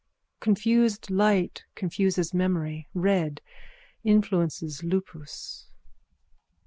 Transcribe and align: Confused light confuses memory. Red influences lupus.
Confused 0.39 1.11
light 1.11 1.63
confuses 1.75 2.33
memory. 2.33 2.87
Red 2.95 3.39
influences 4.03 4.81
lupus. 4.83 5.67